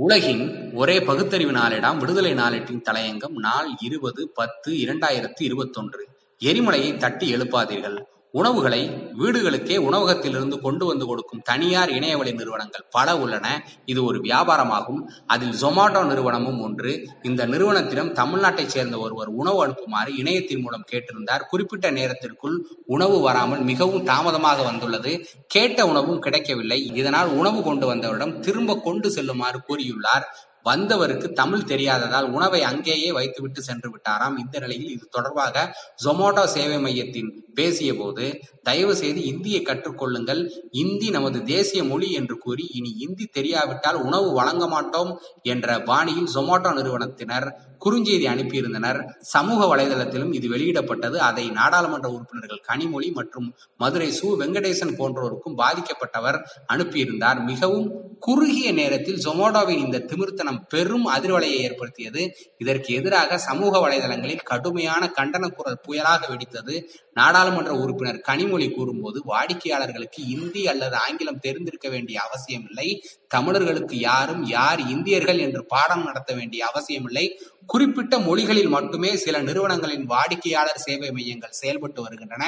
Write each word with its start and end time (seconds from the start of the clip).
உலகின் 0.00 0.72
ஒரே 0.74 1.00
பகுத்தறிவு 1.00 1.50
நாளிடம் 1.50 1.96
விடுதலை 1.98 2.32
நாளேட்டின் 2.34 2.82
தலையங்கம் 2.90 3.34
நாள் 3.36 3.68
இருபது 3.80 4.28
பத்து 4.28 4.72
இரண்டாயிரத்தி 4.72 5.42
இருபத்தொன்று. 5.42 6.08
எரிமலையை 6.40 6.96
தட்டி 6.96 7.34
எழுப்பாதீர்கள். 7.34 7.96
உணவுகளை 8.32 8.90
வீடுகளுக்கே 9.18 9.76
உணவகத்திலிருந்து 9.76 10.60
கொண்டு 10.60 10.86
வந்து 10.86 11.06
கொடுக்கும் 11.06 11.40
தனியார் 11.44 11.90
இணையவழி 11.90 12.32
நிறுவனங்கள் 12.32 12.84
பல 12.90 13.18
உள்ளன. 13.18 13.64
இது 13.84 14.04
ஒரு 14.04 14.18
வியாபாரமாகும். 14.18 15.00
அதில் 15.26 15.62
ஜொமாட்டோ 15.62 16.06
நிறுவனமும் 16.06 16.60
ஒன்று. 16.60 17.08
இந்த 17.22 17.46
நிறுவனத்திடம் 17.46 18.12
தமிழ்நாட்டைச் 18.12 18.66
சேர்ந்த 18.66 18.98
ஒருவர் 18.98 19.28
உணவு 19.28 19.66
அனுப்புமாறு 19.66 20.16
இணையத்தின் 20.16 20.60
மூலம் 20.60 20.84
கேட்டிருந்தார். 20.92 21.40
குறிப்பிட்ட 21.48 21.90
நேரத்திற்குள் 21.90 22.66
உணவு 22.86 23.20
வராமல் 23.20 23.60
மிகவும் 23.60 24.04
தாமதமாக 24.04 24.62
வந்துள்ளது. 24.62 25.26
கேட்ட 25.46 25.86
உணவும் 25.86 26.18
கிடைக்கவில்லை. 26.18 26.86
இதனால் 26.94 27.28
உணவு 27.28 27.62
கொண்டு 27.62 27.94
வந்தவரிடம் 27.94 28.38
திரும்ப 28.38 28.76
கொண்டு 28.76 29.10
செல்லுமாறு 29.10 29.60
கூறியுள்ளார். 29.68 30.22
வந்தவருக்கு 30.68 31.28
தமிழ் 31.40 31.68
தெரியாததால் 31.72 32.28
உணவை 32.36 32.60
அங்கேயே 32.70 33.10
வைத்துவிட்டு 33.18 33.60
சென்று 33.68 33.88
விட்டாராம். 33.92 34.36
இந்த 34.44 34.56
நிலையில் 34.64 34.94
இது 34.96 35.06
தொடர்பாக 35.16 35.56
ஜொமோட்டோ 36.04 36.44
சேவை 36.54 36.78
மையத்தின் 36.86 37.30
பேசிய 37.58 37.90
போது 38.00 38.24
தயவு 38.68 38.94
செய்து 39.00 39.20
இந்தியை 39.32 39.60
கற்றுக்கொள்ளுங்கள். 39.62 40.40
இந்தி 40.82 41.08
நமது 41.16 41.38
தேசிய 41.52 41.80
மொழி 41.84 42.08
என்று 42.18 42.36
கூறி 42.44 42.64
இனி 42.78 42.90
இந்தி 43.06 43.26
தெரியாவிட்டால் 43.38 43.98
உணவு 44.06 44.28
வழங்க 44.38 44.64
மாட்டோம் 44.74 45.10
என்ற 45.52 45.78
பாணியில் 45.90 46.32
ஜொமோட்டோ 46.34 46.72
நிறுவனத்தினர் 46.78 47.48
குறுஞ்செய்தி 47.84 48.26
அனுப்பியிருந்தனர். 48.32 48.98
சமூக 49.32 49.60
வலைதளத்திலும் 49.72 50.32
இது 50.38 50.46
வெளியிடப்பட்டது. 50.54 51.16
அதை 51.28 51.44
நாடாளுமன்ற 51.58 52.08
உறுப்பினர்கள் 52.16 52.66
கனிமொழி 52.70 53.08
மற்றும் 53.18 53.48
மதுரை 53.82 54.10
சு. 54.18 54.28
வெங்கடேசன் 54.42 54.96
போன்றோருக்கும் 55.00 55.58
பாதிக்கப்பட்டவர் 55.62 56.38
அனுப்பியிருந்தார். 56.74 57.40
மிகவும் 57.50 57.88
குறுகிய 58.26 58.68
நேரத்தில் 58.80 59.22
ஜொமோட்டோவின் 59.26 59.84
இந்த 59.86 60.04
திமிர்த்தனம் 60.10 60.57
பெரும் 60.66 61.06
அதிர்வலையை 61.08 61.58
ஏற்படுத்தியது. 61.58 62.36
இதற்கு 62.58 62.94
எதிராக 62.94 63.38
சமூக 63.38 63.88
வலைதளங்களில் 63.88 64.42
கடுமையான 64.42 65.12
கண்டன 65.18 65.48
குரல் 65.48 65.80
புயலாக 65.88 66.20
வெடித்தது. 66.28 66.84
நாடாளுமன்ற 67.14 67.72
உறுப்பினர் 67.74 68.22
கனிமொழி 68.28 68.74
கூறும்போது 68.74 69.22
வாடிக்கையாளர்களுக்கு 69.24 70.26
இந்தி 70.26 70.68
அல்லது 70.68 70.96
ஆங்கிலம் 70.96 71.40
தெரிந்திருக்க 71.40 71.88
வேண்டிய 71.88 72.20
அவசியமில்லை. 72.20 73.04
தமிழர்களுக்கு 73.28 73.98
யாரும் 73.98 74.44
யார் 74.44 74.80
இந்தியர்கள் 74.80 75.38
என்று 75.38 75.64
பாடம் 75.64 76.04
நடத்த 76.04 76.34
வேண்டிய 76.34 76.66
அவசியமில்லை. 76.66 77.40
குறிப்பிட்ட 77.68 78.18
மொழிகளில் 78.18 78.68
மட்டுமே 78.68 79.16
சில 79.16 79.36
நிறுவனங்களின் 79.42 80.04
வாடிக்கையாளர் 80.04 80.84
சேவை 80.86 81.10
மையங்கள் 81.10 81.58
செயல்பட்டு 81.60 82.00
வருகின்றன. 82.02 82.44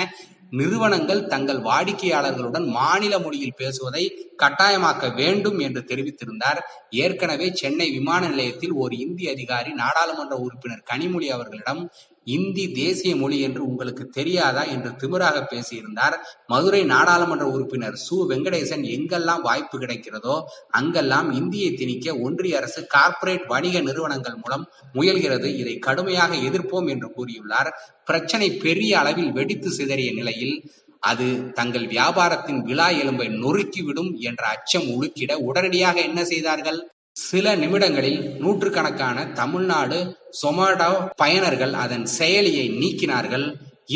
நிறுவனங்கள் 0.50 1.26
தங்கள் 1.26 1.60
வாடிக்கையாளர்களுடன் 1.60 2.66
மாநில 2.68 3.18
மொழியில் 3.18 3.56
பேசுவதை 3.56 4.04
கட்டாயமாக்க 4.42 5.14
வேண்டும் 5.14 5.58
என்று 5.58 5.82
தெரிவித்திருந்தார். 5.86 6.60
ஏற்கனவே 6.90 7.48
சென்னை 7.54 7.88
விமான 7.90 8.28
நிலையத்தில் 8.28 8.74
ஒரு 8.84 8.96
இந்தி 8.98 9.26
அதிகாரி 9.28 9.72
நாடாளுமன்ற 9.72 10.36
உறுப்பினர் 10.36 10.86
கனிமொழி 10.92 11.28
அவர்களிடம் 11.28 11.82
இந்தி 12.26 12.64
தேசிய 12.72 13.16
மொழி 13.16 13.40
என்று 13.40 13.66
உங்களுக்கு 13.66 14.08
தெரியாதா 14.08 14.62
என்று 14.64 14.90
திமிராக 14.90 15.38
பேசியிருந்தார். 15.52 16.16
மதுரை 16.46 16.84
நாடாளுமன்ற 16.84 17.46
உறுப்பினர் 17.46 17.96
சு. 18.06 18.16
வெங்கடேசன் 18.30 18.84
எங்கெல்லாம் 18.96 19.40
வாய்ப்பு 19.40 19.78
கிடைக்கிறதோ 19.78 20.36
அங்கெல்லாம் 20.70 21.32
இந்தியை 21.32 21.74
திணிக்க 21.74 22.16
ஒன்றிய 22.18 22.56
அரசு 22.56 22.86
கார்ப்பரேட் 22.86 23.46
வணிக 23.46 23.80
நிறுவனங்கள் 23.80 24.34
மூலம் 24.34 24.68
முயல்கிறது. 24.94 25.56
இதை 25.56 25.78
கடுமையாக 25.78 26.34
எதிர்ப்போம் 26.34 26.88
என்று 26.88 27.10
கூறியுள்ளார். 27.16 27.72
பிரச்சனை 28.04 28.50
பெரிய 28.50 28.98
அளவில் 28.98 29.32
வெடித்து 29.32 29.72
சிதறிய 29.72 30.12
நிலையில் 30.12 30.72
அது 30.98 31.52
தங்கள் 31.52 31.86
வியாபாரத்தின் 31.86 32.58
விழா 32.62 32.88
எலும்பை 32.88 33.28
நொறுக்கிவிடும் 33.42 34.10
என்ற 34.20 34.42
அச்சம் 34.46 34.88
உழுக்கிட 34.88 35.32
உடனடியாக 35.34 36.00
என்ன 36.00 36.24
செய்தார்கள்? 36.24 36.80
சில 37.28 37.54
நிமிடங்களில் 37.62 38.20
நூற்றுக்கணக்கான 38.42 39.24
தமிழ்நாடு 39.40 39.98
சொமாட்டோ 40.42 40.90
பயனர்கள் 41.22 41.74
அதன் 41.84 42.06
செயலியை 42.18 42.66
நீக்கினார்கள். 42.82 43.46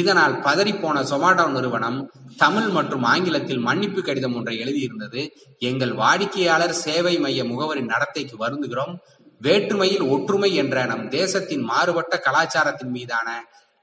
இதனால் 0.00 0.34
பதறிப்போன 0.47 1.03
சொமாட்டோ 1.12 1.44
நிறுவனம் 1.56 1.99
தமிழ் 2.37 2.69
மற்றும் 2.76 3.04
ஆங்கிலத்தில் 3.12 3.65
மன்னிப்பு 3.69 4.00
கடிதம் 4.03 4.37
ஒன்றை 4.38 4.54
எழுதியிருந்தது. 4.65 5.22
எங்கள் 5.69 5.93
வாடிக்கையாளர் 6.03 6.76
சேவை 6.84 7.15
மைய 7.19 7.44
முகவரி 7.44 7.82
நடத்தைக்கு 7.93 8.37
வருந்துகிறோம். 8.44 8.94
வேற்றுமையில் 9.41 10.06
ஒற்றுமை 10.15 10.50
என்ற 10.62 10.84
நம் 10.91 11.06
தேசத்தின் 11.19 11.65
மாறுபட்ட 11.70 12.15
கலாச்சாரத்தின் 12.26 12.93
மீதான 12.97 13.28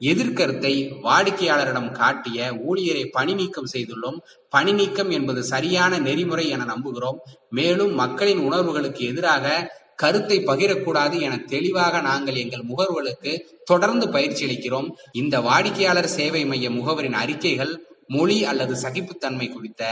எதிர்கருத்தை 0.09 0.73
வாடிக்கையாளரிடம் 1.03 1.91
காட்டிய 1.91 2.47
ஊழியரை 2.69 3.05
பணி 3.11 3.33
நீக்கம் 3.33 3.71
செய்துள்ளோம். 3.73 4.17
பணி 4.49 4.71
நீக்கம் 4.71 5.09
என்பது 5.09 5.43
சரியான 5.43 5.99
நெறிமுறை 5.99 6.49
என 6.49 6.63
நம்புகிறோம். 6.63 7.19
மேலும் 7.49 7.93
மக்களின் 7.93 8.37
உணர்வுகளுக்கு 8.37 9.05
எதிராக 9.05 9.77
கருத்தை 9.95 10.37
பகிரக்கூடாது 10.39 11.19
என 11.19 11.37
தெளிவாக 11.37 12.01
நாங்கள் 12.01 12.35
எங்கள் 12.35 12.67
முகர்வுகளுக்கு 12.69 13.31
தொடர்ந்து 13.63 14.09
பயிற்சி 14.09 14.43
அளிக்கிறோம். 14.45 14.87
இந்த 15.11 15.41
வாடிக்கையாளர் 15.41 16.15
சேவை 16.17 16.45
மைய 16.45 16.69
முகவரின் 16.69 17.17
அறிக்கைகள் 17.23 17.73
மொழி 18.07 18.37
அல்லது 18.43 18.73
சகிப்புத்தன்மை 18.75 19.47
குறித்த 19.49 19.83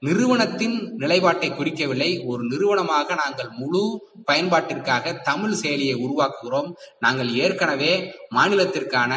நிறுவனத்தின் 0.00 0.74
நிலைப்பாட்டை 0.96 1.50
குறிக்கவில்லை. 1.50 2.10
ஒரு 2.26 2.42
நிறுவனமாக 2.44 3.14
நாங்கள் 3.14 3.50
முழு 3.60 3.84
பயன்பாட்டிற்காக 4.30 5.14
தமிழ் 5.20 5.56
செயலியை 5.62 5.94
உருவாக்குகிறோம். 6.06 6.68
நாங்கள் 6.98 7.30
ஏற்கனவே 7.34 7.92
மாநிலத்திற்கான 8.34 9.12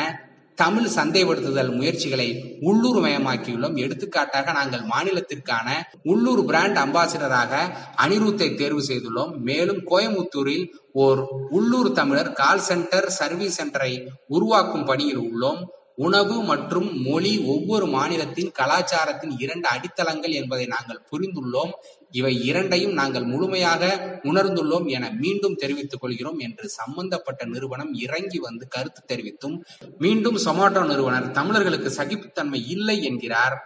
தமிழ் 0.56 0.90
சந்தைப்படுத்துதல் 0.96 1.76
முயற்சிகளை 1.76 2.28
உள்ளூர் 2.62 3.00
மயமாக்கியுள்ளோம். 3.04 3.78
எடுத்துக்காட்டாக 3.78 4.52
நாங்கள் 4.52 4.84
மாநிலத்திற்கான 4.94 5.68
உள்ளூர் 6.04 6.46
பிராண்ட் 6.46 6.78
அம்பாசிடராக 6.78 7.54
அனிருத்தை 7.98 8.58
தேர்வு 8.58 8.84
செய்துள்ளோம். 8.88 9.38
மேலும் 9.38 9.82
கோயமுத்தூரில் 9.90 10.66
ஓர் 10.94 11.22
உள்ளூர் 11.50 11.92
தமிழர் 11.92 12.32
கால் 12.34 12.60
சென்டர் 12.60 13.10
சர்வீஸ் 13.10 13.58
சென்டரை 13.62 14.08
உருவாக்கும் 14.28 14.86
பணியில் 14.86 15.20
உள்ளோம். 15.20 15.62
உணவு 15.96 16.44
மற்றும் 16.44 17.02
மொழி 17.02 17.40
ஒவ்வொரு 17.46 17.86
மாநிலத்தின் 17.86 18.52
கலாச்சாரத்தின் 18.60 19.34
இரண்டு 19.40 19.68
அடித்தளங்கள் 19.68 20.32
என்பதை 20.32 20.66
நாங்கள் 20.66 21.06
புரிந்துள்ளோம். 21.12 21.72
இவை 22.12 22.44
இரண்டையும் 22.44 22.94
நாங்கள் 22.94 23.24
முழுமையாக 23.24 23.84
உணர்ந்துள்ளோம் 24.24 24.88
என 24.88 25.10
மீண்டும் 25.10 25.56
தெரிவித்துக் 25.56 26.02
கொள்கிறோம் 26.02 26.40
என்று 26.40 26.70
சம்பந்தப்பட்ட 26.70 27.46
நிறுவனம் 27.46 27.94
இறங்கி 27.94 28.40
வந்து 28.40 28.68
கருத்து 28.68 29.04
தெரிவித்தும். 29.16 29.56
மீண்டும் 29.98 30.36
சொமாட்டோ 30.36 30.86
நிறுவனர் 30.86 31.32
தமிழர்களுக்கு 31.32 31.90
சகிப்புத்தன்மை 31.90 32.68
இல்லை 32.68 33.04
என்கிறார். 33.04 33.58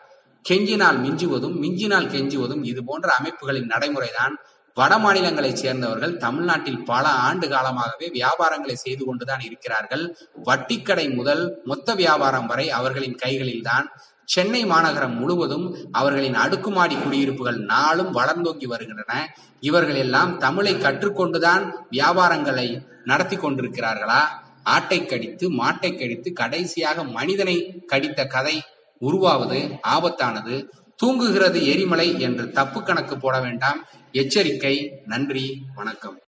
கெஞ்சினால் 0.49 0.97
மிஞ்சுவதும் 1.05 1.57
மிஞ்சினால் 1.61 2.07
கெஞ்சுவதும் 2.07 2.63
இது 2.63 2.83
போன்ற 2.83 3.13
அமைப்புகளின் 3.19 3.67
நடைமுறைதான். 3.67 4.35
வட 4.79 4.93
மாநிலங்களைச் 4.97 5.61
சேர்ந்தவர்கள் 5.61 6.17
தமிழ்நாட்டில் 6.17 6.83
பல 6.83 7.05
ஆண்டு 7.27 7.47
காலமாகவே 7.49 8.07
வியாபாரங்களை 8.17 8.75
செய்து 8.75 9.03
கொண்டுதான் 9.05 9.43
இருக்கிறார்கள். 9.47 10.05
வட்டிக்கடை 10.45 11.05
முதல் 11.15 11.43
மொத்த 11.63 11.95
வியாபாரம் 11.95 12.47
வரை 12.51 12.67
அவர்களின் 12.79 13.17
கைகளில்தான். 13.25 13.87
சென்னை 14.25 14.61
மாநகரம் 14.65 15.15
முழுவதும் 15.17 15.65
அவர்களின் 15.91 16.37
அடுக்குமாடி 16.43 16.95
குடியிருப்புகள் 16.95 17.59
நாளும் 17.71 18.11
வளர்ந்தோங்கி 18.15 18.67
வருகின்றன. 18.67 19.13
இவர்கள் 19.59 19.95
எல்லாம் 19.95 20.33
தமிழை 20.37 20.73
கற்றுக்கொண்டுதான் 20.75 21.63
வியாபாரங்களை 21.89 22.67
நடத்தி 23.05 23.37
கொண்டிருக்கிறார்களா? 23.37 24.21
ஆட்டை 24.63 25.05
கடித்து 25.05 25.45
மாட்டை 25.51 25.91
கடித்து 25.91 26.29
கடைசியாக 26.33 27.03
மனிதனை 27.17 27.55
கடித்த 27.85 28.25
கதை 28.25 28.55
உருவாவது 29.01 29.59
ஆபத்தானது. 29.95 30.55
தூங்குகிறது 30.99 31.59
எரிமலை 31.65 32.07
என்று 32.19 32.45
தப்பு 32.51 32.79
கணக்கு 32.83 33.15
போட 33.17 33.35
வேண்டாம். 33.41 33.79
எச்சரிக்கை 34.11 34.73
நன்றி 35.05 35.45
வணக்கம். 35.75 36.17